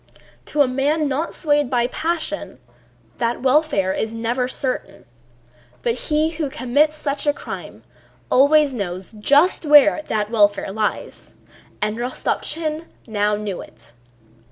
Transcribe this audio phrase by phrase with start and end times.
[0.45, 2.57] To a man not swayed by passion
[3.19, 5.05] that welfare is never certain,
[5.83, 7.83] but he who commits such a crime
[8.31, 11.35] always knows just where that welfare lies.
[11.83, 13.93] And Rostopchín now knew it.